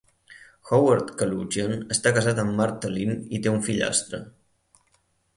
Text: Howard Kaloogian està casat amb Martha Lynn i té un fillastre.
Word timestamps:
Howard 0.67 1.09
Kaloogian 1.17 1.75
està 1.95 2.13
casat 2.15 2.41
amb 2.43 2.57
Martha 2.61 2.91
Lynn 2.93 3.19
i 3.39 3.41
té 3.43 3.53
un 3.57 3.61
fillastre. 3.69 4.21